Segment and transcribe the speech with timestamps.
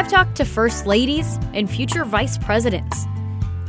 [0.00, 3.04] I've talked to first ladies and future vice presidents,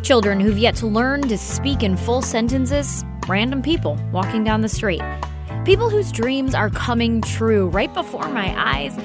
[0.01, 4.70] children who've yet to learn to speak in full sentences, random people walking down the
[4.70, 5.02] street,
[5.65, 8.97] people whose dreams are coming true right before my eyes,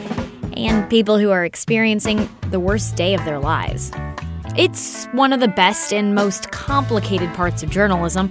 [0.57, 3.91] and people who are experiencing the worst day of their lives.
[4.57, 8.31] It's one of the best and most complicated parts of journalism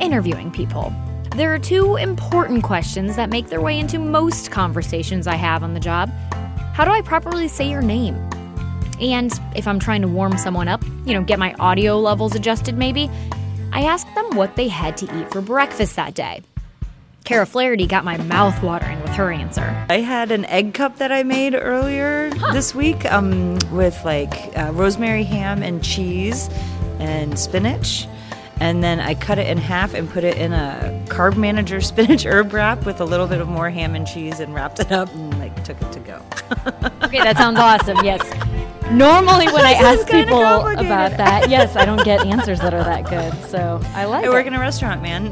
[0.00, 0.90] interviewing people.
[1.36, 5.74] There are two important questions that make their way into most conversations I have on
[5.74, 6.10] the job.
[6.80, 8.14] How do I properly say your name?
[9.02, 12.78] And if I'm trying to warm someone up, you know, get my audio levels adjusted
[12.78, 13.10] maybe,
[13.70, 16.40] I ask them what they had to eat for breakfast that day.
[17.24, 19.84] Kara Flaherty got my mouth watering with her answer.
[19.90, 22.54] I had an egg cup that I made earlier huh.
[22.54, 26.48] this week um, with like uh, rosemary ham and cheese
[26.98, 28.06] and spinach.
[28.58, 32.24] And then I cut it in half and put it in a carb manager spinach
[32.24, 35.12] herb wrap with a little bit of more ham and cheese and wrapped it up
[35.12, 36.14] and like took it to go.
[37.02, 37.98] okay, that sounds awesome.
[38.04, 38.22] Yes.
[38.90, 43.08] Normally, when I ask people about that, yes, I don't get answers that are that
[43.08, 43.32] good.
[43.48, 44.24] So I like.
[44.24, 45.30] I work in a restaurant, man.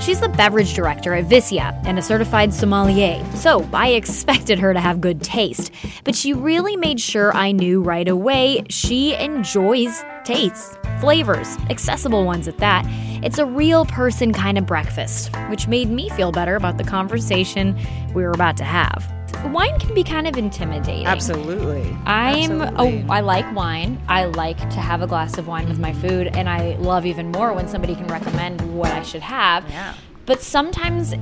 [0.00, 3.22] She's the beverage director at Vicia and a certified sommelier.
[3.34, 5.70] So I expected her to have good taste,
[6.04, 12.48] but she really made sure I knew right away she enjoys tastes, flavors, accessible ones
[12.48, 12.84] at that.
[13.22, 17.78] It's a real person kind of breakfast, which made me feel better about the conversation
[18.14, 19.12] we were about to have
[19.48, 21.06] wine can be kind of intimidating.
[21.06, 21.96] Absolutely.
[22.06, 23.08] I'm Absolutely.
[23.08, 24.00] a, I like wine.
[24.08, 27.30] I like to have a glass of wine with my food, and I love even
[27.32, 29.68] more when somebody can recommend what I should have.
[29.68, 29.94] Yeah.
[30.26, 31.14] But sometimes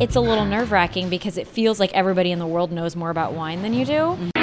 [0.00, 3.10] it's a little nerve wracking because it feels like everybody in the world knows more
[3.10, 3.92] about wine than you do.
[3.92, 4.37] Mm-hmm.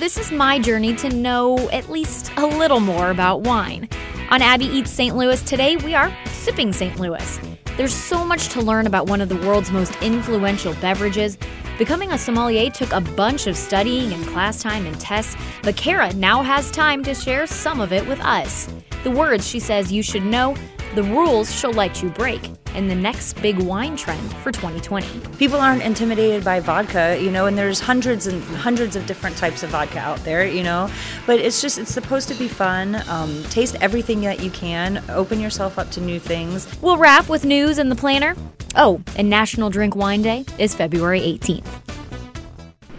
[0.00, 3.86] This is my journey to know at least a little more about wine.
[4.30, 5.14] On Abby Eats St.
[5.14, 6.98] Louis today, we are sipping St.
[6.98, 7.38] Louis.
[7.76, 11.36] There's so much to learn about one of the world's most influential beverages.
[11.76, 16.10] Becoming a sommelier took a bunch of studying and class time and tests, but Kara
[16.14, 18.72] now has time to share some of it with us.
[19.04, 20.56] The words she says you should know,
[20.94, 25.36] the rules she'll let you break, and the next big wine trend for 2020.
[25.36, 29.62] People aren't intimidated by vodka, you know, and there's hundreds and hundreds of different types
[29.62, 30.90] of vodka out there, you know,
[31.26, 33.02] but it's just, it's supposed to be fun.
[33.08, 36.68] Um, taste everything that you can, open yourself up to new things.
[36.80, 38.34] We'll wrap with news and the planner.
[38.76, 41.66] Oh, and National Drink Wine Day is February 18th.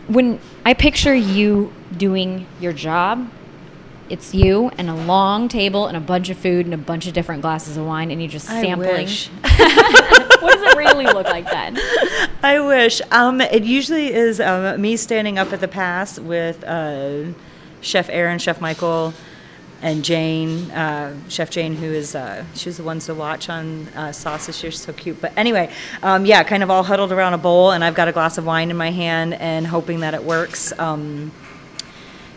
[0.07, 3.29] When I picture you doing your job,
[4.11, 7.13] it's you and a long table and a bunch of food and a bunch of
[7.13, 9.07] different glasses of wine, and you're just sampling.
[10.41, 11.77] what does it really look like then?
[12.43, 13.01] I wish.
[13.11, 17.31] Um, it usually is um, me standing up at the pass with uh,
[17.79, 19.13] Chef Aaron, Chef Michael,
[19.81, 24.11] and Jane, uh, Chef Jane, who is uh, she's the one to watch on uh,
[24.11, 24.55] Sausage.
[24.55, 25.21] She's so cute.
[25.21, 25.71] But anyway,
[26.03, 28.45] um, yeah, kind of all huddled around a bowl, and I've got a glass of
[28.45, 30.77] wine in my hand, and hoping that it works.
[30.77, 31.31] Um,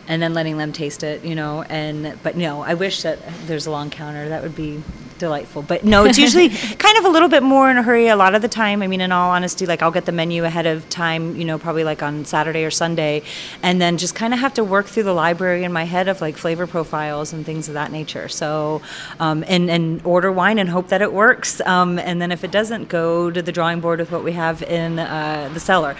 [0.09, 1.63] and then letting them taste it, you know.
[1.63, 4.29] And but no, I wish that there's a long counter.
[4.29, 4.83] That would be
[5.19, 5.63] delightful.
[5.63, 6.49] But no, it's usually
[6.79, 8.83] kind of a little bit more in a hurry a lot of the time.
[8.83, 11.59] I mean, in all honesty, like I'll get the menu ahead of time, you know,
[11.59, 13.23] probably like on Saturday or Sunday,
[13.63, 16.21] and then just kind of have to work through the library in my head of
[16.21, 18.29] like flavor profiles and things of that nature.
[18.29, 18.83] So,
[19.21, 21.61] um, and and order wine and hope that it works.
[21.63, 24.63] Um, and then if it doesn't, go to the drawing board with what we have
[24.63, 25.97] in uh, the cellar.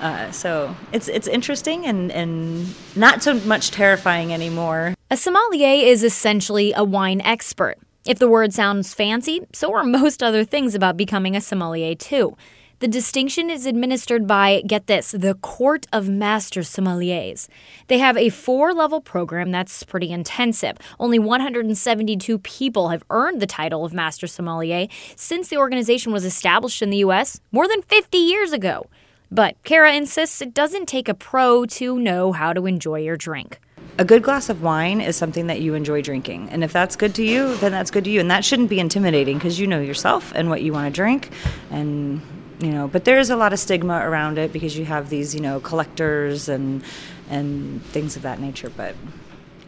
[0.00, 4.94] Uh, so it's it's interesting and, and not so much terrifying anymore.
[5.10, 7.76] A sommelier is essentially a wine expert.
[8.06, 12.36] If the word sounds fancy, so are most other things about becoming a sommelier too.
[12.80, 17.48] The distinction is administered by, get this, the Court of Master Sommeliers.
[17.88, 20.78] They have a four level program that's pretty intensive.
[21.00, 24.86] Only 172 people have earned the title of Master Sommelier
[25.16, 27.40] since the organization was established in the U.S.
[27.50, 28.86] more than 50 years ago.
[29.30, 33.60] But Kara insists it doesn't take a pro to know how to enjoy your drink.
[33.98, 36.50] A good glass of wine is something that you enjoy drinking.
[36.50, 38.20] And if that's good to you, then that's good to you.
[38.20, 41.30] And that shouldn't be intimidating because you know yourself and what you want to drink.
[41.70, 42.22] And,
[42.60, 45.34] you know, but there is a lot of stigma around it because you have these,
[45.34, 46.84] you know, collectors and,
[47.28, 48.70] and things of that nature.
[48.70, 48.94] But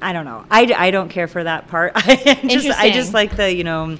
[0.01, 0.45] I don't know.
[0.49, 1.93] I, I don't care for that part.
[1.97, 2.15] I
[2.47, 3.99] just, I just like the, you know,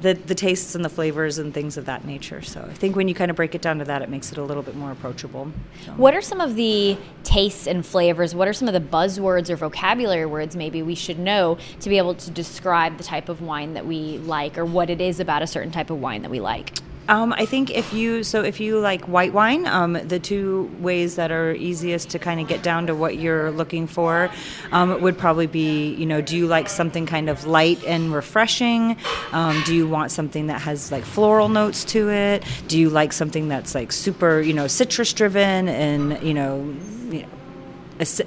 [0.00, 2.42] the the tastes and the flavors and things of that nature.
[2.42, 4.38] So I think when you kind of break it down to that, it makes it
[4.38, 5.52] a little bit more approachable.
[5.84, 5.92] So.
[5.92, 8.34] What are some of the tastes and flavors?
[8.34, 11.98] What are some of the buzzwords or vocabulary words maybe we should know to be
[11.98, 15.42] able to describe the type of wine that we like or what it is about
[15.42, 16.72] a certain type of wine that we like?
[17.08, 21.16] Um, I think if you so if you like white wine, um, the two ways
[21.16, 24.30] that are easiest to kind of get down to what you're looking for
[24.72, 28.96] um, would probably be you know do you like something kind of light and refreshing?
[29.32, 32.44] Um, do you want something that has like floral notes to it?
[32.68, 36.74] Do you like something that's like super you know citrus driven and you know
[37.10, 37.28] you know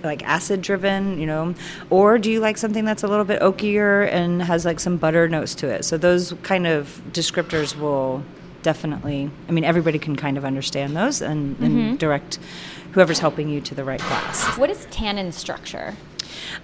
[0.04, 1.56] like acid driven, you know,
[1.90, 5.30] or do you like something that's a little bit oakier and has like some butter
[5.30, 5.86] notes to it?
[5.86, 8.24] So those kind of descriptors will
[8.64, 9.30] definitely.
[9.48, 11.96] I mean, everybody can kind of understand those and, and mm-hmm.
[11.96, 12.40] direct
[12.94, 14.58] whoever's helping you to the right glass.
[14.58, 15.96] What is tannin structure?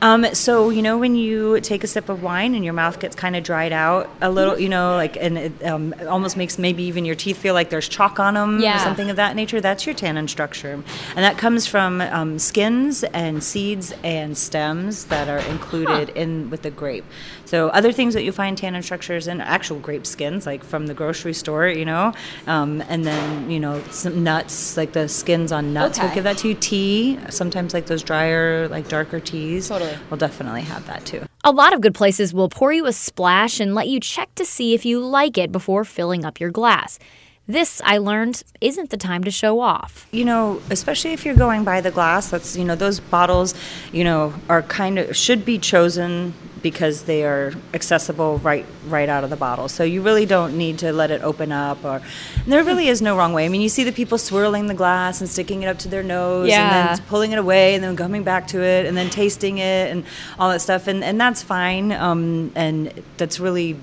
[0.02, 3.16] Um, so you know when you take a sip of wine and your mouth gets
[3.16, 6.84] kind of dried out a little, you know, like and it um, almost makes maybe
[6.84, 8.78] even your teeth feel like there's chalk on them yeah.
[8.78, 9.62] or something of that nature.
[9.62, 15.28] That's your tannin structure, and that comes from um, skins and seeds and stems that
[15.28, 16.16] are included huh.
[16.16, 17.06] in with the grape.
[17.48, 20.94] So other things that you find tannin structures in actual grape skins, like from the
[20.94, 22.12] grocery store, you know,
[22.46, 25.98] um, and then you know some nuts, like the skins on nuts.
[25.98, 26.08] Okay.
[26.08, 26.56] We'll give that to you.
[26.56, 29.70] Tea, sometimes like those drier, like darker teas.
[29.70, 29.96] Totally.
[30.10, 31.26] We'll definitely have that too.
[31.46, 34.44] A lot of good places will pour you a splash and let you check to
[34.44, 37.00] see if you like it before filling up your glass.
[37.48, 40.06] This, I learned, isn't the time to show off.
[40.12, 43.56] You know, especially if you're going by the glass, that's, you know, those bottles,
[43.94, 49.24] you know, are kind of, should be chosen because they are accessible right right out
[49.24, 49.68] of the bottle.
[49.68, 52.02] So you really don't need to let it open up or
[52.46, 53.46] there really is no wrong way.
[53.46, 56.04] I mean, you see the people swirling the glass and sticking it up to their
[56.04, 56.90] nose yeah.
[56.90, 59.92] and then pulling it away and then coming back to it and then tasting it
[59.92, 60.06] and
[60.40, 61.92] all that stuff and and that's fine.
[61.92, 63.78] Um, and that's really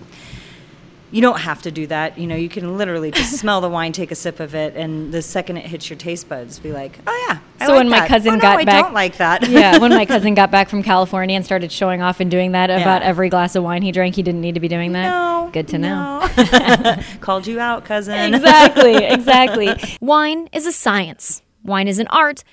[1.11, 2.19] you don't have to do that.
[2.19, 5.13] You know, you can literally just smell the wine, take a sip of it, and
[5.13, 7.89] the second it hits your taste buds, be like, "Oh yeah." I so like when
[7.89, 9.49] my cousin oh, got no, back, I don't like that.
[9.49, 12.71] yeah, when my cousin got back from California and started showing off and doing that
[12.71, 12.81] yeah.
[12.81, 15.11] about every glass of wine he drank, he didn't need to be doing that.
[15.11, 16.21] No, good to no.
[16.21, 17.03] know.
[17.21, 18.35] Called you out, cousin.
[18.35, 19.97] exactly, exactly.
[20.01, 21.43] wine is a science.
[21.63, 22.45] Wine is an art,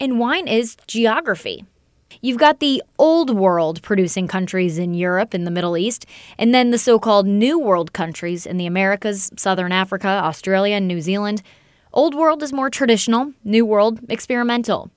[0.00, 1.64] and wine is geography.
[2.20, 6.04] You've got the old world producing countries in Europe and the Middle East,
[6.36, 10.88] and then the so called new world countries in the Americas, Southern Africa, Australia, and
[10.88, 11.42] New Zealand.
[11.92, 14.90] Old world is more traditional, new world, experimental.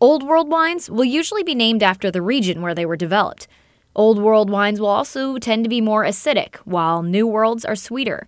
[0.00, 3.46] Old world wines will usually be named after the region where they were developed.
[3.94, 8.26] Old world wines will also tend to be more acidic, while new worlds are sweeter.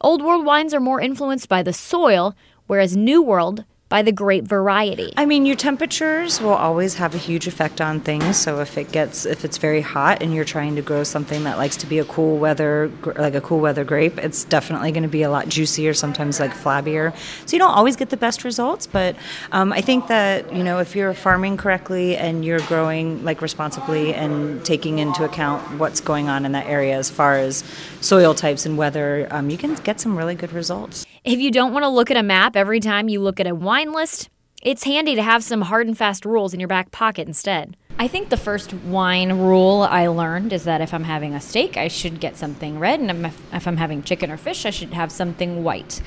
[0.00, 2.34] Old world wines are more influenced by the soil,
[2.66, 5.12] whereas new world by the grape variety.
[5.16, 8.36] I mean, your temperatures will always have a huge effect on things.
[8.36, 11.58] So if it gets if it's very hot and you're trying to grow something that
[11.58, 15.08] likes to be a cool weather like a cool weather grape, it's definitely going to
[15.08, 17.14] be a lot juicier, sometimes like flabbier.
[17.46, 19.14] So you don't always get the best results, but
[19.52, 24.12] um, I think that you know if you're farming correctly and you're growing like responsibly
[24.12, 27.62] and taking into account what's going on in that area as far as
[28.00, 31.06] soil types and weather, um, you can get some really good results.
[31.24, 33.54] If you don't want to look at a map every time you look at a
[33.54, 34.28] wine list,
[34.60, 37.78] it's handy to have some hard and fast rules in your back pocket instead.
[37.98, 41.78] I think the first wine rule I learned is that if I'm having a steak,
[41.78, 43.24] I should get something red, and
[43.54, 46.02] if I'm having chicken or fish, I should have something white.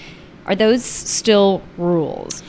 [0.45, 2.43] Are those still rules?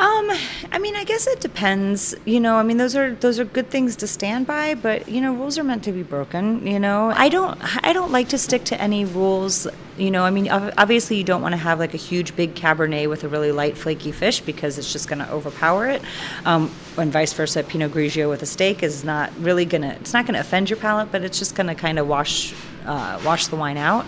[0.00, 0.30] Um,
[0.72, 2.14] I mean, I guess it depends.
[2.24, 5.20] You know, I mean, those are those are good things to stand by, but you
[5.20, 6.66] know, rules are meant to be broken.
[6.66, 9.66] You know, I don't I don't like to stick to any rules.
[9.98, 13.10] You know, I mean, obviously, you don't want to have like a huge big Cabernet
[13.10, 16.00] with a really light flaky fish because it's just going to overpower it.
[16.46, 20.24] Um, and vice versa, Pinot Grigio with a steak is not really gonna it's not
[20.24, 22.54] gonna offend your palate, but it's just going to kind of wash
[22.86, 24.06] uh, wash the wine out.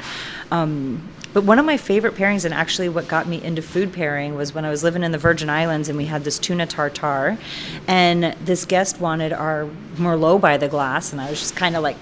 [0.50, 4.34] Um, but one of my favorite pairings, and actually what got me into food pairing,
[4.34, 7.38] was when I was living in the Virgin Islands and we had this tuna tartare.
[7.86, 11.82] And this guest wanted our Merlot by the glass, and I was just kind of
[11.82, 11.96] like,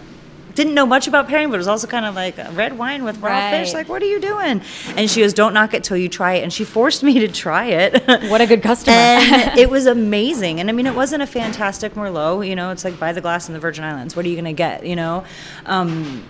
[0.54, 3.18] didn't know much about pairing, but it was also kind of like red wine with
[3.18, 3.50] raw right.
[3.50, 3.72] fish.
[3.72, 4.60] Like, what are you doing?
[4.96, 7.28] And she goes, "Don't knock it till you try it." And she forced me to
[7.28, 8.02] try it.
[8.30, 8.96] What a good customer!
[8.96, 10.60] and it was amazing.
[10.60, 12.46] And I mean, it wasn't a fantastic Merlot.
[12.46, 14.14] You know, it's like by the glass in the Virgin Islands.
[14.14, 14.84] What are you going to get?
[14.84, 15.24] You know.
[15.66, 16.24] Um,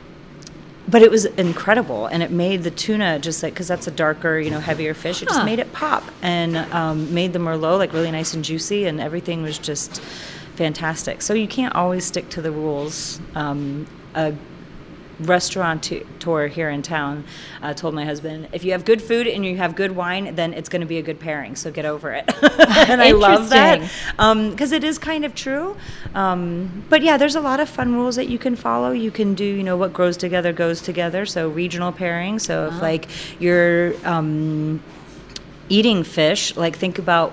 [0.90, 4.38] but it was incredible and it made the tuna just like because that's a darker
[4.38, 7.92] you know heavier fish it just made it pop and um, made the merlot like
[7.92, 10.00] really nice and juicy and everything was just
[10.60, 11.22] fantastic.
[11.22, 14.34] So you can't always stick to the rules um, a
[15.20, 17.24] restaurateur here in town
[17.62, 20.54] uh, told my husband, if you have good food and you have good wine, then
[20.54, 21.56] it's going to be a good pairing.
[21.56, 22.24] So get over it.
[22.88, 23.80] and I love that
[24.16, 25.76] because um, it is kind of true.
[26.14, 28.92] Um, but yeah, there's a lot of fun rules that you can follow.
[28.92, 31.26] You can do, you know, what grows together goes together.
[31.26, 32.38] So regional pairing.
[32.38, 32.82] So if uh-huh.
[32.82, 33.08] like
[33.40, 34.82] you're um,
[35.68, 37.32] eating fish, like think about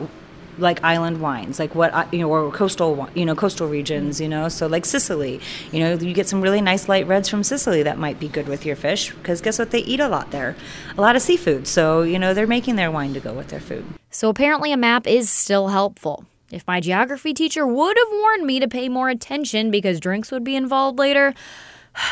[0.58, 4.28] like island wines, like what uh, you know, or coastal, you know, coastal regions, you
[4.28, 4.50] know.
[4.50, 5.40] So like Sicily,
[5.72, 8.48] you know, you get some really nice light reds from Sicily that might be good
[8.48, 9.72] with your fish because guess what?
[9.72, 10.56] They eat a lot there,
[10.98, 11.68] a lot of seafood.
[11.68, 13.86] So you know, they're making their wine to go with their food.
[14.10, 16.26] So apparently, a map is still helpful.
[16.52, 20.44] If my geography teacher would have warned me to pay more attention because drinks would
[20.44, 21.34] be involved later.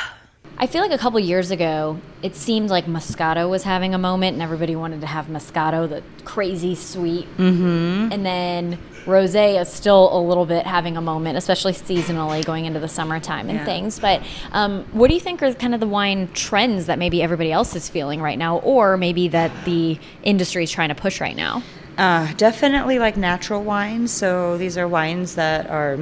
[0.57, 4.33] I feel like a couple years ago, it seemed like Moscato was having a moment,
[4.33, 7.27] and everybody wanted to have Moscato, the crazy sweet.
[7.37, 8.13] Mm-hmm.
[8.13, 12.79] And then Rosé is still a little bit having a moment, especially seasonally going into
[12.79, 13.65] the summertime and Yeah.
[13.65, 13.99] things.
[13.99, 17.51] But um, what do you think are kind of the wine trends that maybe everybody
[17.51, 21.35] else is feeling right now, or maybe that the industry is trying to push right
[21.35, 21.63] now?
[21.97, 24.11] Uh, definitely like natural wines.
[24.11, 25.97] So these are wines that are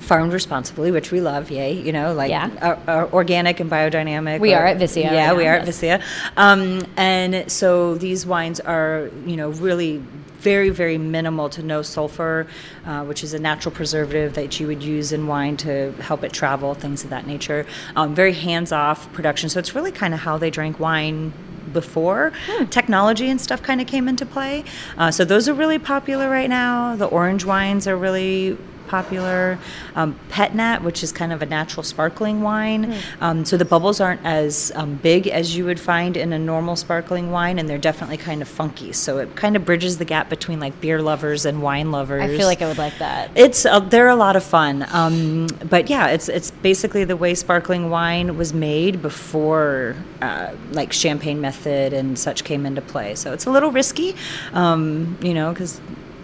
[0.00, 1.50] farmed responsibly, which we love.
[1.50, 2.50] Yay, you know, like Yeah.
[2.60, 4.40] are, are organic and biodynamic.
[4.40, 5.80] We or- are at Vicia Yeah, right we now, are at yes.
[5.80, 6.00] Vicia.
[6.36, 10.02] Um, and so these wines are, you know, really
[10.40, 12.46] very, very minimal to no sulfur,
[12.86, 16.32] uh, which is a natural preservative that you would use in wine to help it
[16.32, 17.66] travel, things of that nature.
[17.96, 19.48] Um, very hands off production.
[19.50, 21.32] So it's really kind of how they drank wine
[21.72, 22.32] before
[22.70, 24.64] technology and stuff kind of came into play.
[24.96, 26.96] Uh, so those are really popular right now.
[26.96, 28.56] The orange wines are really
[28.88, 29.58] popular.
[29.94, 32.94] Um, Pet Nat, which is kind of a natural sparkling wine.
[33.20, 36.76] Um, so the bubbles aren't as um, big as you would find in a normal
[36.76, 38.92] sparkling wine, and they're definitely kind of funky.
[38.92, 42.22] So it kind of bridges the gap between like beer lovers and wine lovers.
[42.22, 43.30] I feel like I would like that.
[43.34, 47.34] It's uh, they're a lot of fun, um, but yeah, it's it's basically the way
[47.34, 53.14] sparkling wine was made before uh, like champagne method and such came into play.
[53.14, 54.14] So it's a little risky,
[54.52, 55.80] um, you know, because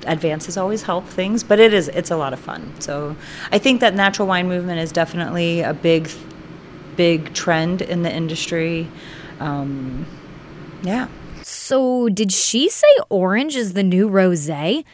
[0.06, 2.72] advances always help things, but it is it's a lot of fun.
[2.80, 3.16] So
[3.52, 6.10] I think that natural wine movement is definitely a big
[6.96, 8.88] big trend in the industry.
[9.40, 10.06] Um,
[10.82, 11.08] yeah.
[11.42, 14.48] So, did she say orange is the new rose?
[14.48, 14.84] I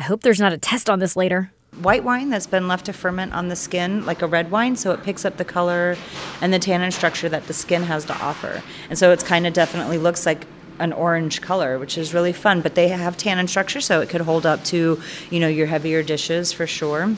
[0.00, 1.52] hope there's not a test on this later.
[1.82, 4.90] white wine that's been left to ferment on the skin like a red wine so
[4.92, 5.96] it picks up the color
[6.40, 9.52] and the tannin structure that the skin has to offer and so it's kind of
[9.52, 10.46] definitely looks like
[10.80, 14.22] an orange color which is really fun but they have tannin structure so it could
[14.22, 17.14] hold up to you know your heavier dishes for sure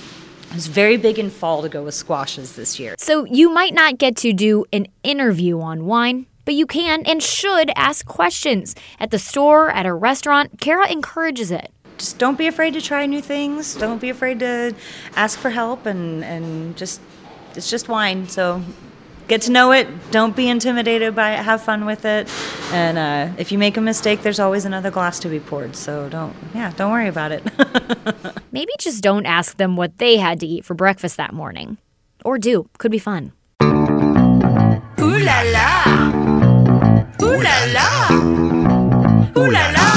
[0.54, 3.96] it's very big in fall to go with squashes this year So, you might not
[3.96, 8.74] get to do an interview on wine, but you can and should ask questions.
[9.00, 11.70] At the store, at a restaurant, Kara encourages it.
[11.96, 14.74] just don't be afraid to try new things don't be afraid to
[15.16, 17.00] ask for help and and just
[17.56, 18.60] it's just wine so
[19.32, 22.28] get to know it don't be intimidated by it have fun with it
[22.72, 26.08] and uh, if you make a mistake there's always another glass to be poured so
[26.10, 27.42] don't yeah don't worry about it
[28.52, 31.78] Maybe just don't ask them what they had to eat for breakfast that morning.
[32.22, 32.68] Or do.
[32.76, 33.32] Could be fun.
[33.62, 33.66] Ooh
[35.00, 35.84] la la.
[37.22, 38.12] Ooh la la.
[39.34, 39.88] Ooh la la.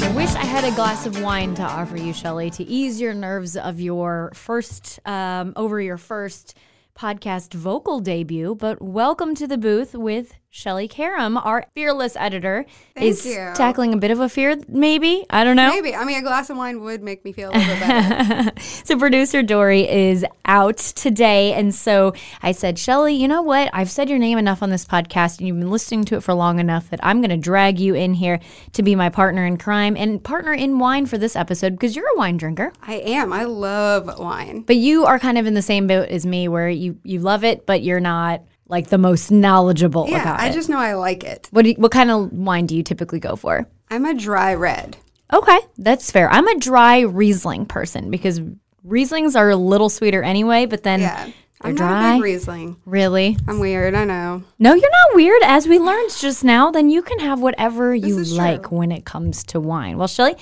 [0.00, 3.12] I wish I had a glass of wine to offer you, Shelley, to ease your
[3.12, 6.56] nerves of your first, um, over your first
[6.96, 8.54] podcast vocal debut.
[8.54, 12.64] But welcome to the booth with Shelley Karam, our fearless editor.
[12.94, 13.52] Thank is you.
[13.54, 15.26] tackling a bit of a fear, maybe.
[15.28, 15.68] I don't know.
[15.68, 15.94] Maybe.
[15.94, 18.52] I mean, a glass of wine would make me feel a little bit better.
[18.86, 23.68] So producer Dory is out today, and so I said, Shelly, you know what?
[23.74, 26.32] I've said your name enough on this podcast, and you've been listening to it for
[26.32, 28.40] long enough that I'm going to drag you in here
[28.72, 32.08] to be my partner in crime and partner in wine for this episode because you're
[32.14, 33.32] a wine drinker, I am.
[33.32, 34.62] I love wine.
[34.62, 37.44] but you are kind of in the same boat as me, where you you love
[37.44, 40.52] it, but you're not like the most knowledgeable Yeah, about I it.
[40.54, 41.48] just know I like it.
[41.50, 43.66] what do you, what kind of wine do you typically go for?
[43.90, 44.96] I'm a dry red.
[45.32, 46.30] Okay, that's fair.
[46.30, 48.40] I'm a dry Riesling person because
[48.86, 51.24] Rieslings are a little sweeter anyway, but then Yeah.
[51.24, 51.32] they're
[51.62, 52.12] I'm not dry.
[52.12, 52.76] a big Riesling.
[52.84, 53.36] Really?
[53.48, 53.94] I'm weird.
[53.94, 54.42] I know.
[54.58, 55.42] No, you're not weird.
[55.44, 58.78] As we learned just now, then you can have whatever you like true.
[58.78, 59.98] when it comes to wine.
[59.98, 60.36] Well, Shelly,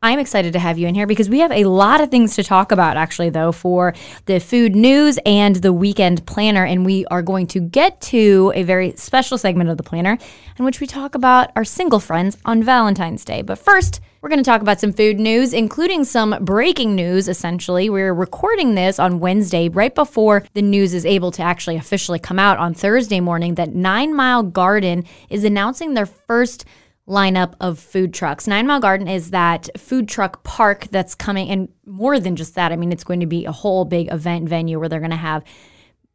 [0.00, 2.44] I'm excited to have you in here because we have a lot of things to
[2.44, 3.94] talk about, actually, though, for
[4.26, 6.64] the food news and the weekend planner.
[6.64, 10.16] And we are going to get to a very special segment of the planner
[10.56, 13.42] in which we talk about our single friends on Valentine's Day.
[13.42, 17.90] But first, we're going to talk about some food news, including some breaking news, essentially.
[17.90, 22.38] We're recording this on Wednesday, right before the news is able to actually officially come
[22.38, 26.64] out on Thursday morning, that Nine Mile Garden is announcing their first
[27.08, 28.46] lineup of food trucks.
[28.46, 32.70] Nine Mile Garden is that food truck park that's coming, and more than just that,
[32.70, 35.16] I mean, it's going to be a whole big event venue where they're going to
[35.16, 35.42] have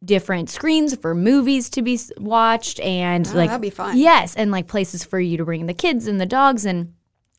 [0.04, 3.96] different screens for movies to be watched and oh, like that'd be fun.
[3.96, 6.93] Yes, and like places for you to bring the kids and the dogs and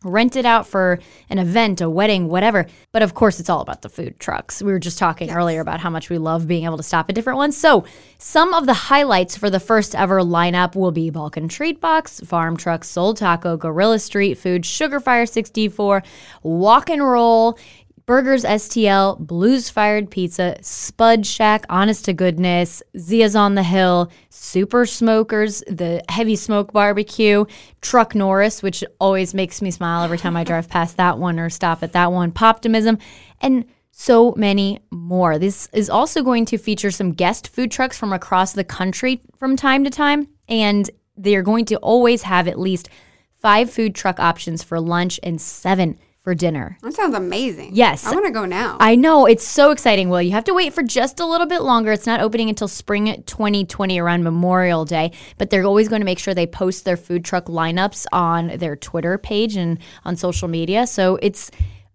[0.06, 2.66] rent it out for an event, a wedding, whatever.
[2.92, 4.62] But of course, it's all about the food trucks.
[4.62, 7.16] We were just talking earlier about how much we love being able to stop at
[7.16, 7.58] different ones.
[7.58, 7.86] So,
[8.18, 12.56] some of the highlights for the first ever lineup will be Balkan Treat Box, Farm
[12.56, 16.04] Truck, Soul Taco, Gorilla Street Food, Sugarfire 64,
[16.44, 17.58] Walk and Roll.
[18.06, 24.86] Burgers STL, Blues Fired Pizza, Spud Shack, Honest to Goodness, Zia's on the Hill, Super
[24.86, 27.46] Smokers, the Heavy Smoke Barbecue,
[27.82, 31.50] Truck Norris, which always makes me smile every time I drive past that one or
[31.50, 33.02] stop at that one, Poptimism,
[33.42, 35.40] and so many more.
[35.40, 39.56] This is also going to feature some guest food trucks from across the country from
[39.56, 42.88] time to time, and they are going to always have at least
[43.32, 46.75] five food truck options for lunch and seven for dinner.
[46.82, 47.75] That sounds amazing.
[47.75, 48.03] Yes.
[48.03, 48.77] I want to go now.
[48.79, 50.10] I know it's so exciting.
[50.10, 51.91] Well, you have to wait for just a little bit longer.
[51.91, 56.17] It's not opening until spring 2020 around Memorial Day, but they're always going to make
[56.17, 60.88] sure they post their food truck lineups on their Twitter page and on social media.
[60.88, 61.51] So it's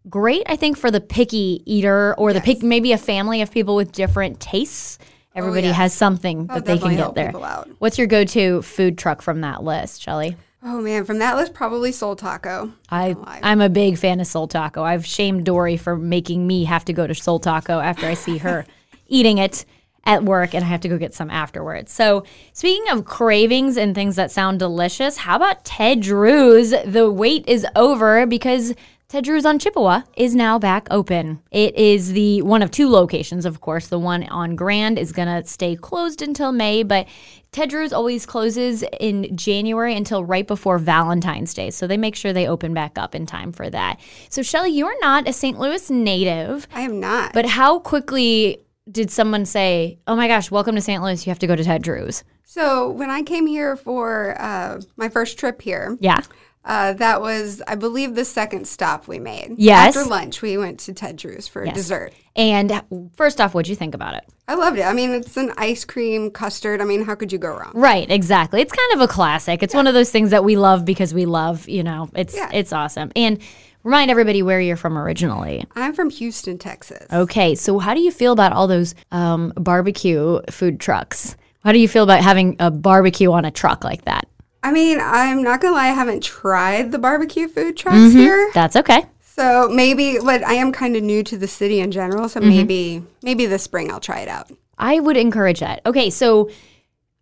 [0.09, 3.75] great, I think, for the picky eater or the pick maybe a family of people
[3.75, 5.01] with different tastes.
[5.35, 5.73] Everybody yeah.
[5.73, 7.33] has something That'll that they can get there.
[7.81, 10.37] What's your go-to food truck from that list, Shelly?
[10.63, 12.73] Oh man, from that list, probably Soul Taco.
[12.91, 14.83] I I'm a big fan of Soul Taco.
[14.83, 18.39] I've shamed Dory for making me have to go to Soul Taco after I see
[18.39, 18.67] her
[19.07, 19.65] eating it
[20.05, 21.93] at work and I have to go get some afterwards.
[21.93, 26.75] So, speaking of cravings and things that sound delicious, how about Ted Drewes?
[26.85, 28.75] The wait is over because
[29.11, 31.43] Ted Drewes on Chippewa is now back open.
[31.51, 33.89] It is the one of two locations, of course.
[33.89, 37.09] The one on Grand is going to stay closed until May, but
[37.51, 41.71] Ted Drewes always closes in January until right before Valentine's Day.
[41.71, 43.99] So they make sure they open back up in time for that.
[44.29, 45.59] So, Shelly, you're not a St.
[45.59, 47.33] Louis native, I am not.
[47.33, 51.03] but how quickly did someone say, oh my gosh, welcome to St.
[51.03, 52.23] Louis, you have to go to Ted Drewes?
[52.45, 56.21] so when I came here for uh, my first trip here, Yeah.
[56.63, 59.55] Uh, that was, I believe, the second stop we made.
[59.57, 59.97] Yes.
[59.97, 62.13] After lunch, we went to Ted Drewes for dessert.
[62.37, 62.83] And
[63.17, 64.25] first off, what'd you think about it?
[64.47, 64.83] I loved it.
[64.83, 66.81] I mean, it's an ice cream custard.
[66.81, 67.73] I mean, how could you go wrong?
[67.75, 68.61] Right, exactly.
[68.61, 69.63] It's kind of a classic.
[69.63, 72.51] It's one of those things that we love because we love, you know, it's Yeah.
[72.53, 73.11] it's awesome.
[73.17, 73.39] And
[73.83, 75.65] remind everybody where you're from originally.
[75.75, 77.07] I'm from Houston, Texas.
[77.11, 81.37] Okay, so how do you feel about all those um, barbecue food trucks?
[81.65, 84.27] How do you feel about having a barbecue on a truck like that?
[84.63, 88.19] I mean, I'm not gonna lie, I haven't tried the barbecue food trucks Mm-hmm.
[88.19, 88.51] here.
[88.55, 89.07] That's okay.
[89.23, 92.29] So maybe, but I am kind of new to the city in general.
[92.29, 92.49] So Mm-hmm.
[92.49, 94.51] maybe, maybe this spring I'll try it out.
[94.79, 95.81] I would encourage that.
[95.87, 96.51] Okay, so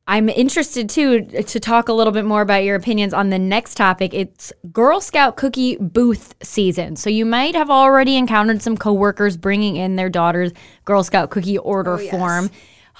[0.07, 3.75] I'm interested too to talk a little bit more about your opinions on the next
[3.75, 4.15] topic.
[4.15, 6.97] It's Girl Scout cookie booth season.
[6.97, 10.53] So you might have already encountered some coworkers bringing in their daughter's
[10.87, 12.11] Girl Scout cookie order yes.
[12.11, 12.51] form.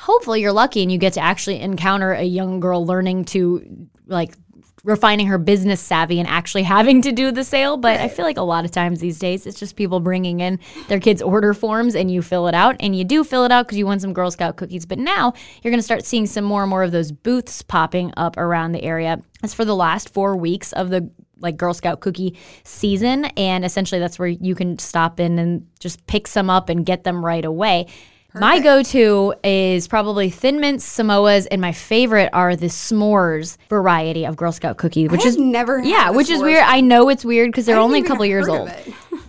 [0.01, 4.35] Hopefully you're lucky and you get to actually encounter a young girl learning to like
[4.85, 7.77] refining her business savvy and actually having to do the sale.
[7.77, 10.61] But I feel like a lot of times these days it's just people bringing in
[10.89, 12.77] their kids' order forms and you fill it out.
[12.81, 14.87] And you do fill it out because you want some Girl Scout cookies.
[14.87, 18.13] But now you're going to start seeing some more and more of those booths popping
[18.17, 19.21] up around the area.
[19.43, 23.27] As for the last four weeks of the like Girl Scout cookie season.
[23.37, 27.05] And essentially that's where you can stop in and just pick some up and get
[27.05, 27.87] them right away.
[28.35, 34.27] My go to is probably Thin Mints, Samoas, and my favorite are the s'mores variety
[34.27, 36.63] of Girl Scout cookie, which is never yeah, which is weird.
[36.63, 38.71] I know it's weird because they're only a couple years old.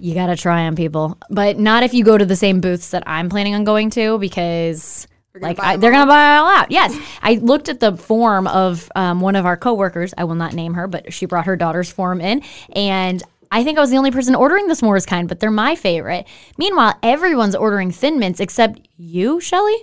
[0.02, 3.04] You gotta try them, people, but not if you go to the same booths that
[3.06, 5.08] I'm planning on going to because.
[5.38, 6.72] Like I, they're gonna buy it all out.
[6.72, 10.14] Yes, I looked at the form of um, one of our coworkers.
[10.18, 13.78] I will not name her, but she brought her daughter's form in, and I think
[13.78, 16.28] I was the only person ordering the s'mores kind, but they're my favorite.
[16.58, 19.76] Meanwhile, everyone's ordering Thin Mints except you, Shelly.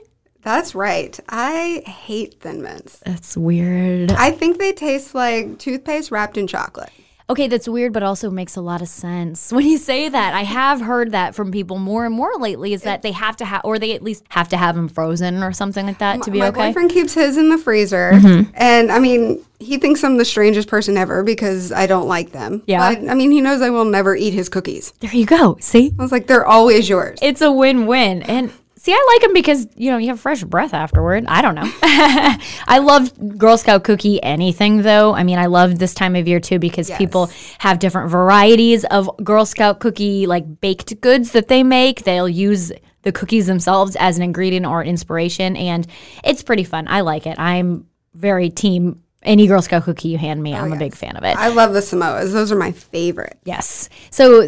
[0.43, 1.19] That's right.
[1.29, 3.01] I hate Thin Mints.
[3.05, 4.13] That's weird.
[4.13, 6.91] I think they taste like toothpaste wrapped in chocolate.
[7.29, 10.35] Okay, that's weird, but also makes a lot of sense when you say that.
[10.35, 12.73] I have heard that from people more and more lately.
[12.73, 15.43] Is that they have to have, or they at least have to have them frozen
[15.43, 16.61] or something like that to be My okay.
[16.61, 16.69] Mm-hmm.
[16.69, 18.11] boyfriend keeps his in the freezer,
[18.55, 22.63] and I mean, he thinks I'm the strangest person ever because I don't like them.
[22.67, 22.95] Yeah.
[22.95, 24.93] But, I mean, he knows I will never eat his cookies.
[25.01, 25.57] There you go.
[25.61, 27.19] See, I was like, they're always yours.
[27.23, 28.53] it's a win-win, and
[28.87, 31.25] see, I like them because you know you have fresh breath afterward.
[31.27, 31.65] I don't know.
[31.83, 35.13] I love Girl Scout cookie anything though.
[35.13, 36.97] I mean, I love this time of year too because Yes.
[36.99, 42.05] people have different varieties of Girl Scout cookie like baked goods that they make.
[42.05, 42.71] They'll use
[43.03, 45.85] the cookies themselves as an ingredient or inspiration, and
[46.23, 46.87] it's pretty fun.
[46.89, 47.39] I like it.
[47.41, 50.55] I'm very team any Girl Scout cookie you hand me.
[50.55, 51.37] Oh, I'm a big fan of it.
[51.37, 52.33] I love the Samoas.
[52.33, 53.37] Those are my favorite.
[53.45, 53.89] Yes.
[54.11, 54.47] So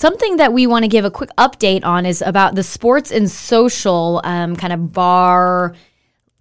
[0.00, 3.30] something that we want to give a quick update on is about the sports and
[3.30, 5.74] social um, kind of bar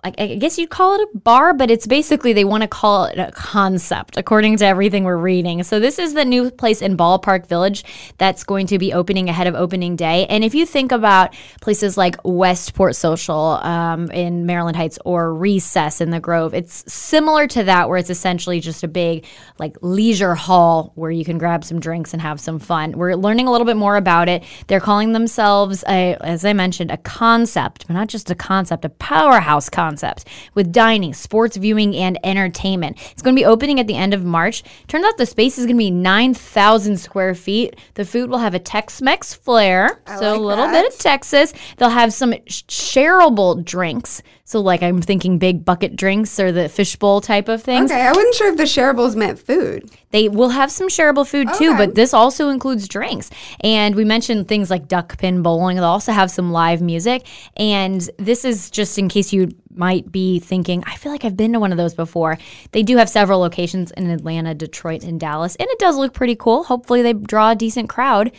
[0.04, 3.06] I I guess you'd call it a bar, but it's basically they want to call
[3.06, 5.64] it a concept, according to everything we're reading.
[5.64, 7.84] So this is the new place in Ballpark Village
[8.18, 10.26] that's going to be opening ahead of opening day.
[10.28, 16.00] And if you think about places like Westport Social um, in Maryland Heights or Recess
[16.00, 19.26] in the Grove, it's similar to that, where it's essentially just a big
[19.58, 22.94] like leisure hall where you can grab some drinks and have some fun.
[22.94, 24.44] We're learning a little bit more about it.
[24.68, 28.90] They're calling themselves, a, as I mentioned, a concept, but not just a concept, a
[28.90, 29.89] powerhouse concept
[30.54, 32.98] with dining, sports viewing, and entertainment.
[33.12, 34.64] It's going to be opening at the end of March.
[34.88, 37.76] Turns out the space is going to be 9,000 square feet.
[37.96, 40.84] The food will have a Tex Mex flair, so a little that.
[40.84, 41.54] bit of Texas.
[41.78, 44.22] They'll have some shareable drinks.
[44.50, 47.92] So, like, I'm thinking big bucket drinks or the fishbowl type of things.
[47.92, 49.92] Okay, I wasn't sure if the shareables meant food.
[50.10, 53.30] They will have some shareable food too, but this also includes drinks.
[53.62, 55.76] And we mentioned things like duck pin bowling.
[55.76, 57.28] They'll also have some live music.
[57.58, 59.50] And this is just in case you
[59.80, 62.38] might be thinking, I feel like I've been to one of those before.
[62.74, 65.56] They do have several locations in Atlanta, Detroit, and Dallas.
[65.56, 66.66] And it does look pretty cool.
[66.66, 68.32] Hopefully, they draw a decent crowd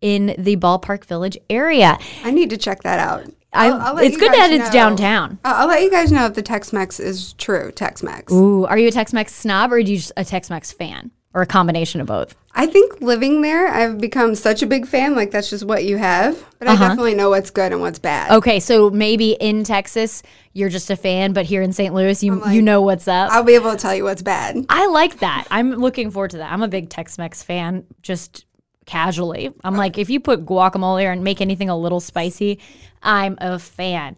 [0.00, 1.98] in the Ballpark Village area.
[2.22, 3.24] I need to check that out.
[3.52, 4.72] I'll- I'll it's good that it's know.
[4.72, 5.38] downtown.
[5.44, 7.72] I'll I'll let you guys know if the Tex-Mex is true.
[7.72, 8.30] Tex-Mex.
[8.32, 11.10] Ooh, are you a Tex Mex snob or are you just a Tex Mex fan?
[11.36, 12.34] Or a combination of both?
[12.54, 15.14] I think living there, I've become such a big fan.
[15.14, 16.42] Like that's just what you have.
[16.58, 16.82] But Uh-huh.
[16.82, 18.30] I definitely know what's good and what's bad.
[18.32, 20.22] Okay, so maybe in Texas
[20.54, 21.92] you're just a fan, but here in St.
[21.94, 23.30] Louis you you know what's up.
[23.32, 24.64] I'll be able to tell you what's bad.
[24.70, 25.46] I like that.
[25.50, 26.50] I'm looking forward to that.
[26.50, 28.46] I'm a big Tex-Mex fan, just
[28.86, 29.52] casually.
[29.62, 32.60] I'm like, if you put guacamole or and make anything a little spicy,
[33.02, 34.16] I'm a fan.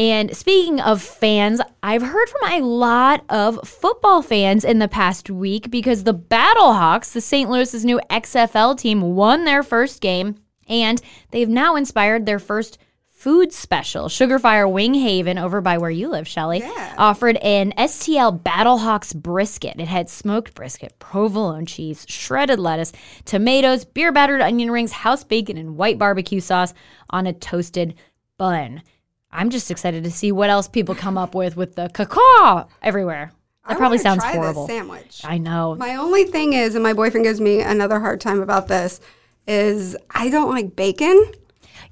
[0.00, 5.28] And speaking of fans, I've heard from a lot of football fans in the past
[5.28, 7.50] week because the Battlehawks, the St.
[7.50, 10.36] Louis's new XFL team, won their first game
[10.66, 14.06] and they've now inspired their first food special.
[14.06, 16.94] Sugarfire Wing Haven over by where you live, Shelly, Yeah.
[16.96, 19.78] offered an STL Battlehawks brisket.
[19.78, 22.92] It had smoked brisket, provolone cheese, shredded lettuce,
[23.26, 26.72] tomatoes, beer battered onion rings, house bacon, and white barbecue sauce
[27.10, 27.92] on a toasted
[28.38, 28.80] bun.
[29.32, 33.32] I'm just excited to see what else people come up with with the cacao everywhere.
[33.66, 34.66] That I probably sounds try this horrible.
[34.66, 35.20] sandwich.
[35.24, 35.76] I know.
[35.76, 39.00] My only thing is, and my boyfriend gives me another hard time about this,
[39.46, 41.22] is I don't like bacon,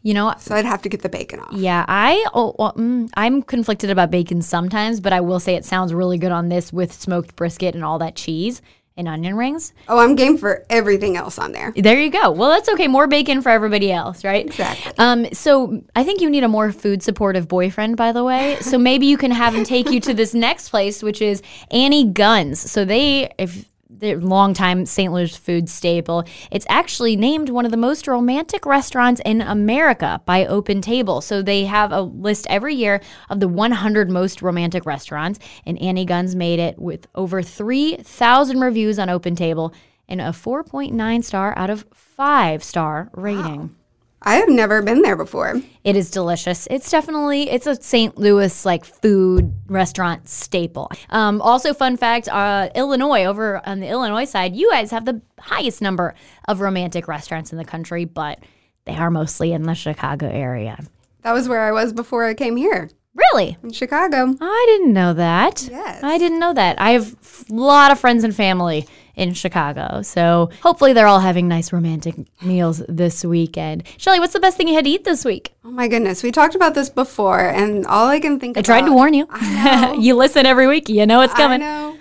[0.03, 1.53] You know, so I'd have to get the bacon off.
[1.53, 5.64] Yeah, I oh, well, mm, I'm conflicted about bacon sometimes, but I will say it
[5.64, 8.62] sounds really good on this with smoked brisket and all that cheese
[8.99, 9.73] and onion rings.
[9.89, 11.73] Oh, I'm game for everything else on there.
[11.75, 12.31] There you go.
[12.31, 12.89] Well, that's okay.
[12.89, 14.45] More bacon for everybody else, right?
[14.45, 14.93] Exactly.
[14.99, 18.57] Um, so I think you need a more food supportive boyfriend, by the way.
[18.61, 22.05] So maybe you can have him take you to this next place, which is Annie
[22.05, 22.59] Gunn's.
[22.71, 23.65] So they, if
[23.99, 25.13] they're longtime St.
[25.13, 30.47] Louis food staple, it's actually named one of the most romantic restaurants in America by
[30.47, 31.21] Open Table.
[31.21, 36.05] So they have a list every year of the 100 most romantic restaurants, and Annie
[36.05, 39.73] Gunn's made it with over 3,000 reviews on Open Table
[40.09, 43.75] and a 4.9 star out of 5 star rating.
[44.23, 45.61] I have never been there before.
[45.85, 46.67] It is delicious.
[46.71, 48.19] It's definitely it's a St.
[48.19, 50.91] Louis like food restaurant staple.
[51.11, 55.23] Um, also, fun fact: uh, Illinois over on the Illinois side, you guys have the
[55.39, 56.15] highest number
[56.49, 58.41] of romantic restaurants in the country, but
[58.85, 60.79] they are mostly in the Chicago area.
[61.23, 63.57] That was where I was before I came here Really?
[63.62, 64.35] in Chicago.
[64.40, 65.66] I didn't know that.
[65.71, 66.03] Yes.
[66.03, 66.81] I didn't know that.
[66.81, 67.14] I have
[67.51, 70.03] a lot of friends and family in Chicago.
[70.03, 73.83] So hopefully they're all having nice romantic meals this weekend.
[73.97, 75.53] Shelly, what's the best thing you had to eat this week?
[75.64, 78.66] Oh my goodness, we talked about this before, and all I can think I about.
[78.66, 79.27] tried to warn you.
[79.31, 80.88] I you listen every week.
[80.88, 81.61] You know it's I coming.
[81.61, 81.97] know.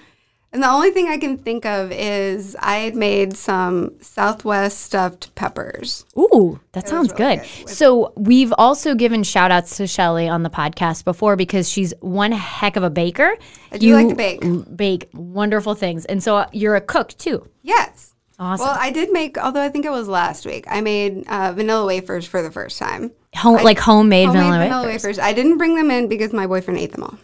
[0.53, 5.35] And the only thing I can think of is I had made some Southwest stuffed
[5.35, 6.05] peppers.
[6.17, 7.47] Ooh, that sounds really good.
[7.59, 7.69] good.
[7.69, 12.31] So we've also given shout outs to Shelly on the podcast before because she's one
[12.31, 13.35] heck of a baker.
[13.71, 14.75] I do you like to bake.
[14.75, 16.05] Bake wonderful things.
[16.05, 17.47] And so uh, you're a cook too.
[17.61, 18.13] Yes.
[18.39, 18.67] Awesome.
[18.67, 21.85] Well, I did make, although I think it was last week, I made uh, vanilla
[21.85, 23.11] wafers for the first time.
[23.35, 25.03] Home, like homemade, Homemade vanilla, vanilla wafers.
[25.03, 25.19] wafers.
[25.19, 27.17] I didn't bring them in because my boyfriend ate them all.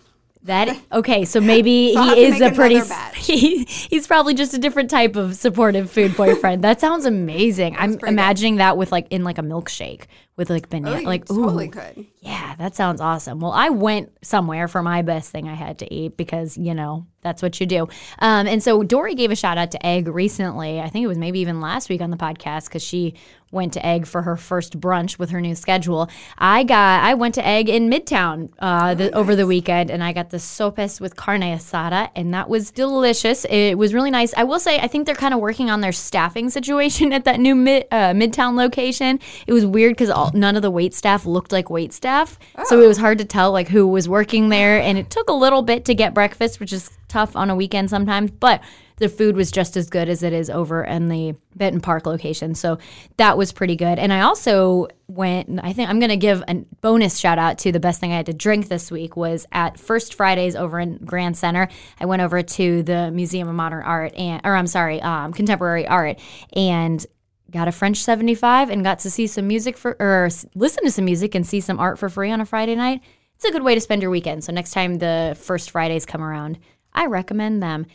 [0.44, 2.82] That okay, so maybe So he is a pretty.
[3.24, 6.62] He, he's probably just a different type of supportive food boyfriend.
[6.66, 7.74] that sounds amazing.
[7.78, 8.10] I'm pretty good.
[8.10, 11.70] imagining that with like in like a milkshake with like banana, Oh, like ooh, totally
[11.70, 12.06] could.
[12.20, 13.40] Yeah, that sounds awesome.
[13.40, 17.06] Well, I went somewhere for my best thing I had to eat because, you know,
[17.22, 17.88] that's what you do.
[18.20, 20.82] Um, and so Dory gave a shout out to Egg recently.
[20.82, 23.14] I think it was maybe even last week on the podcast because she
[23.54, 26.10] went to Egg for her first brunch with her new schedule.
[26.38, 30.12] I got, I went to Egg in Midtown uh, the, over the weekend and I
[30.12, 33.46] got the sopes with carne asada and that was delicious.
[33.46, 34.34] It was really nice.
[34.36, 37.40] I will say, I think they're kind of working on their staffing situation at that
[37.40, 39.20] new mid, uh, Midtown location.
[39.48, 42.88] It was weird because none of the wait staff looked like wait staff, so it
[42.88, 44.80] was hard to tell like who was working there.
[44.82, 47.90] And it took a little bit to get breakfast, which is tough on a weekend
[47.90, 48.32] sometimes.
[48.32, 48.62] But
[49.04, 52.56] the food was just as good as it is over in the Benton Park location.
[52.56, 52.78] So
[53.18, 54.00] that was pretty good.
[54.00, 57.74] And I also went, I think I'm going to give a bonus shout out to
[57.74, 61.00] the best thing I had to drink this week was at First Fridays over in
[61.04, 61.68] Grand Center.
[62.00, 65.86] I went over to the Museum of Modern Art and, or I'm sorry, um, Contemporary
[65.86, 66.18] Art
[66.56, 67.06] and
[67.52, 71.04] got a French 75 and got to see some music for, or listen to some
[71.04, 73.02] music and see some art for free on a Friday night.
[73.36, 74.46] It's a good way to spend your weekend.
[74.46, 76.58] So next time the First Fridays come around,
[76.94, 77.86] I recommend them.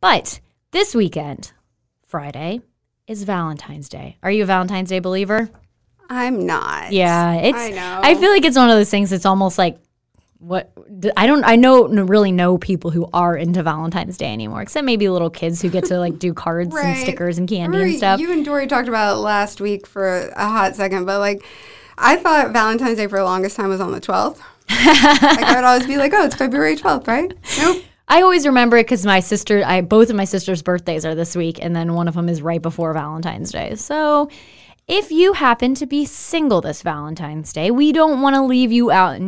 [0.00, 0.40] But
[0.76, 1.52] this weekend,
[2.06, 2.60] Friday,
[3.06, 4.18] is Valentine's Day.
[4.22, 5.48] Are you a Valentine's Day believer?
[6.10, 6.92] I'm not.
[6.92, 7.56] Yeah, it's.
[7.56, 8.00] I know.
[8.02, 9.10] I feel like it's one of those things.
[9.10, 9.78] It's almost like
[10.38, 10.70] what
[11.16, 11.44] I don't.
[11.44, 15.62] I know really know people who are into Valentine's Day anymore, except maybe little kids
[15.62, 18.20] who get to like do cards and stickers and candy Remember and stuff.
[18.20, 21.42] You and Dory talked about it last week for a hot second, but like,
[21.96, 24.40] I thought Valentine's Day for the longest time was on the 12th.
[24.68, 27.32] like, I would always be like, oh, it's February 12th, right?
[27.58, 27.82] Nope.
[28.08, 31.34] I always remember it because my sister, I both of my sister's birthdays are this
[31.34, 33.74] week, and then one of them is right before Valentine's Day.
[33.74, 34.28] So,
[34.86, 38.92] if you happen to be single this Valentine's Day, we don't want to leave you
[38.92, 39.20] out.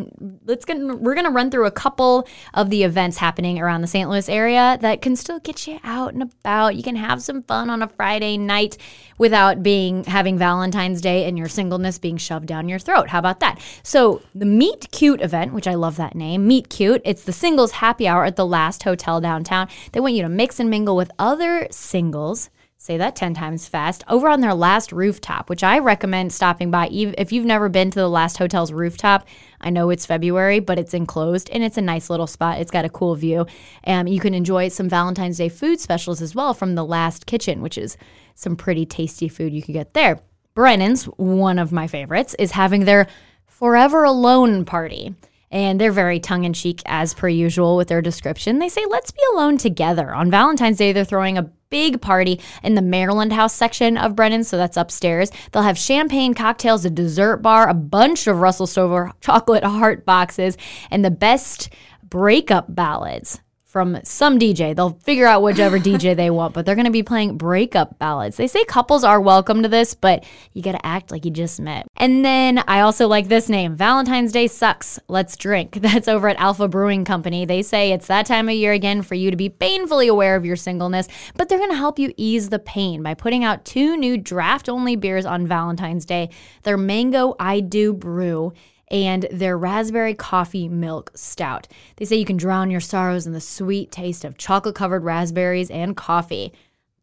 [0.49, 4.09] Let's get, we're to run through a couple of the events happening around the St.
[4.09, 6.75] Louis area that can still get you out and about.
[6.75, 8.79] You can have some fun on a Friday night
[9.19, 13.11] without being having Valentine's Day and your singleness being shoved down your throat.
[13.11, 13.61] How about that?
[13.83, 17.73] So, the Meet Cute event, which I love that name, Meet Cute, it's the singles
[17.73, 19.69] happy hour at the last hotel downtown.
[19.93, 22.49] They want you to mix and mingle with other singles.
[22.81, 24.05] Say that 10 times fast.
[24.09, 26.87] Over on their last rooftop, which I recommend stopping by.
[26.87, 29.27] If you've never been to the last hotel's rooftop,
[29.61, 32.61] I know it's February, but it's enclosed and it's a nice little spot.
[32.61, 33.47] It's got a cool view.
[33.87, 37.61] Um, you can enjoy some Valentine's Day food specials as well from the last kitchen,
[37.63, 37.97] which is
[38.35, 40.21] some pretty tasty food you can get there.
[40.55, 43.07] Brennan's, one of my favorites, is having their
[43.47, 45.15] Forever Alone party.
[45.51, 48.59] And they're very tongue in cheek, as per usual, with their description.
[48.59, 50.15] They say, let's be alone together.
[50.15, 54.45] On Valentine's Day, they're throwing a big party in the Maryland House section of Brennan,
[54.45, 55.31] so that's upstairs.
[55.53, 60.57] They'll have champagne, cocktails, a dessert bar, a bunch of Russell Stover chocolate heart boxes,
[60.91, 61.71] and the best
[62.03, 64.75] breakup ballads from some DJ.
[64.75, 68.39] They'll figure out whichever DJ they want, but they're going to be playing breakup ballads.
[68.39, 71.61] They say couples are welcome to this, but you got to act like you just
[71.61, 71.87] met.
[71.97, 74.99] And then I also like this name Valentine's Day Sucks.
[75.07, 75.75] Let's drink.
[75.83, 77.45] That's over at Alpha Brewing Company.
[77.45, 80.47] They say it's that time of year again for you to be painfully aware of
[80.47, 83.99] your singleness, but they're going to help you ease the pain by putting out two
[83.99, 86.31] new draft only beers on Valentine's Day.
[86.63, 88.55] Their Mango I Do Brew
[88.91, 91.69] and their raspberry coffee milk stout.
[91.97, 95.71] They say you can drown your sorrows in the sweet taste of chocolate covered raspberries
[95.71, 96.53] and coffee.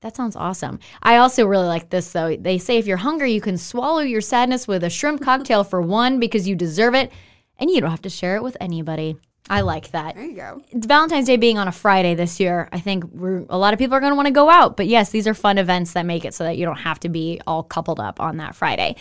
[0.01, 0.79] That sounds awesome.
[1.01, 2.35] I also really like this though.
[2.35, 5.81] They say if you're hungry, you can swallow your sadness with a shrimp cocktail for
[5.81, 7.11] one because you deserve it
[7.57, 9.17] and you don't have to share it with anybody.
[9.49, 10.15] I like that.
[10.15, 10.61] There you go.
[10.71, 13.79] It's Valentine's Day being on a Friday this year, I think we're, a lot of
[13.79, 14.75] people are going to want to go out.
[14.75, 17.09] But yes, these are fun events that make it so that you don't have to
[17.09, 18.95] be all coupled up on that Friday.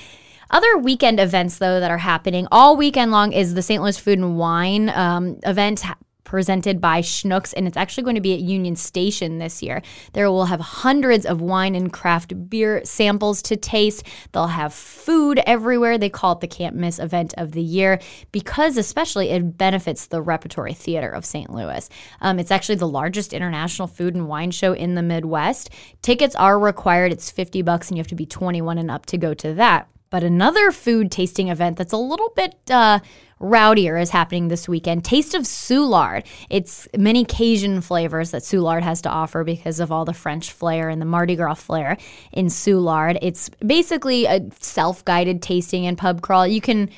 [0.50, 3.82] Other weekend events, though, that are happening all weekend long is the St.
[3.82, 5.84] Louis Food and Wine um, event
[6.24, 9.82] presented by Schnucks, and it's actually going to be at Union Station this year.
[10.14, 14.04] There will have hundreds of wine and craft beer samples to taste.
[14.32, 15.96] They'll have food everywhere.
[15.96, 18.00] They call it the Can't Miss event of the year
[18.32, 21.50] because, especially, it benefits the Repertory Theater of St.
[21.50, 21.88] Louis.
[22.20, 25.70] Um, it's actually the largest international food and wine show in the Midwest.
[26.02, 27.12] Tickets are required.
[27.12, 29.88] It's 50 bucks, and you have to be 21 and up to go to that.
[30.14, 33.00] But another food tasting event that's a little bit uh,
[33.40, 35.04] rowdier is happening this weekend.
[35.04, 36.24] Taste of Soulard.
[36.48, 40.88] It's many Cajun flavors that Soulard has to offer because of all the French flair
[40.88, 41.96] and the Mardi Gras flair
[42.30, 43.18] in Soulard.
[43.22, 46.46] It's basically a self guided tasting and pub crawl.
[46.46, 46.90] You can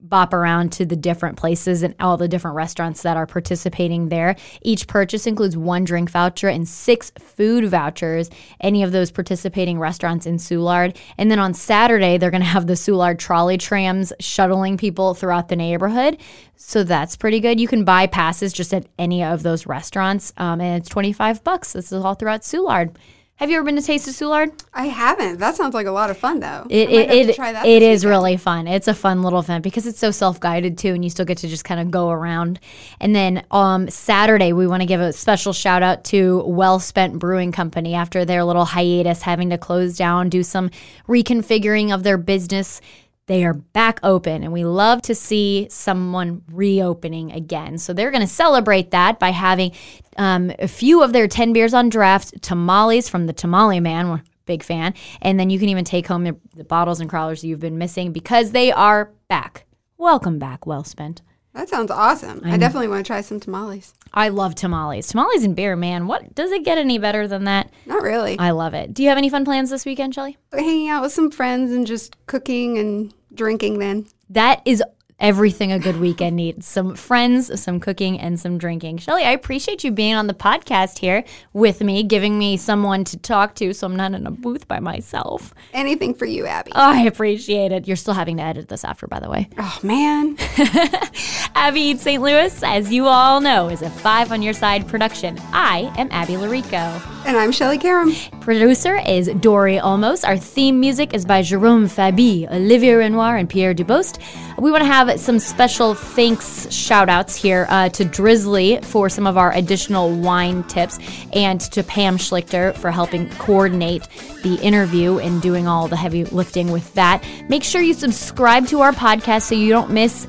[0.00, 4.36] bop around to the different places and all the different restaurants that are participating there.
[4.62, 8.28] Each purchase includes one drink voucher and six food vouchers,
[8.60, 10.96] any of those participating restaurants in Soulard.
[11.16, 15.48] And then on Saturday, they're going to have the Soulard trolley trams shuttling people throughout
[15.48, 16.18] the neighborhood.
[16.56, 17.58] So that's pretty good.
[17.58, 21.72] You can buy passes just at any of those restaurants, um, and it's 25 bucks.
[21.72, 22.94] This is all throughout Soulard.
[23.38, 24.64] Have you ever been to Taste of Soulard?
[24.72, 25.40] I haven't.
[25.40, 26.66] That sounds like a lot of fun, though.
[26.70, 28.04] It it, it, try that it weekend.
[28.04, 28.66] really fun.
[28.66, 31.36] It's a fun little event because it's so self guided too, and you still get
[31.38, 32.58] to just kind of go around.
[32.98, 37.18] And then um, Saturday, we want to give a special shout out to Well Spent
[37.18, 40.70] Brewing Company after their little hiatus, having to close down, do some
[41.06, 42.80] reconfiguring of their business.
[43.26, 47.76] They are back open, and we love to see someone reopening again.
[47.78, 49.72] So they're going to celebrate that by having
[50.16, 54.10] um, a few of their 10 beers on draft, tamales from the Tamale Man.
[54.10, 54.94] We're big fan.
[55.20, 58.12] And then you can even take home the, the bottles and crowlers you've been missing
[58.12, 59.66] because they are back.
[59.98, 61.20] Welcome back, well spent.
[61.56, 62.42] That sounds awesome.
[62.44, 63.94] I definitely want to try some tamales.
[64.12, 65.06] I love tamales.
[65.06, 66.06] Tamales and beer, man.
[66.06, 67.70] What does it get any better than that?
[67.86, 68.38] Not really.
[68.38, 68.92] I love it.
[68.92, 70.36] Do you have any fun plans this weekend, Shelly?
[70.52, 74.06] Hanging out with some friends and just cooking and drinking then.
[74.28, 74.82] That is
[75.18, 78.98] everything a good weekend needs some friends, some cooking, and some drinking.
[78.98, 83.16] Shelly, I appreciate you being on the podcast here with me, giving me someone to
[83.16, 85.54] talk to so I'm not in a booth by myself.
[85.72, 86.72] Anything for you, Abby.
[86.74, 87.86] Oh, I appreciate it.
[87.86, 89.48] You're still having to edit this after, by the way.
[89.58, 90.36] oh, man.
[91.54, 92.22] Abby Eats St.
[92.22, 95.38] Louis, as you all know, is a five on your side production.
[95.52, 97.02] I am Abby Llorico.
[97.24, 98.12] And I'm Shelly Karam.
[98.40, 100.24] Producer is Dory Olmos.
[100.26, 104.20] Our theme music is by Jerome Fabi, Olivier Renoir, and Pierre Dubost.
[104.58, 109.26] We want to have some special thanks shout outs here uh, to Drizly for some
[109.26, 110.98] of our additional wine tips
[111.32, 114.08] and to Pam Schlichter for helping coordinate
[114.42, 117.24] the interview and doing all the heavy lifting with that.
[117.48, 120.26] Make sure you subscribe to our podcast so you don't miss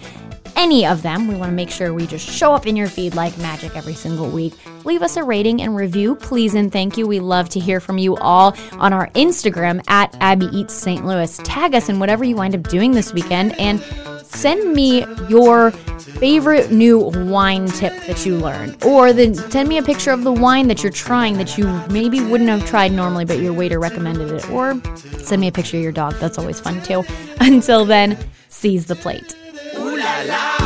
[0.58, 1.28] any of them.
[1.28, 3.94] We want to make sure we just show up in your feed like magic every
[3.94, 4.54] single week.
[4.84, 7.08] Leave us a rating and review, please and thank you.
[7.08, 11.06] We love to hear from you all on our Instagram at Abby Eats St.
[11.06, 11.38] Louis.
[11.44, 13.82] Tag us in whatever you wind up doing this weekend and
[14.30, 19.84] send me your favorite new wine tip that you learned or then send me a
[19.84, 23.40] picture of the wine that you're trying that you maybe wouldn't have tried normally but
[23.40, 24.82] your waiter recommended it or
[25.20, 26.14] send me a picture of your dog.
[26.16, 27.04] That's always fun too.
[27.40, 28.18] Until then
[28.50, 29.36] seize the plate.
[29.78, 30.57] Ooh la la.